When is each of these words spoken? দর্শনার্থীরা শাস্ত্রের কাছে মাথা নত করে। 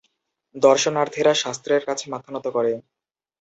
দর্শনার্থীরা 0.55 1.33
শাস্ত্রের 1.35 1.81
কাছে 1.85 2.05
মাথা 2.13 2.29
নত 2.35 2.45
করে। 2.47 2.71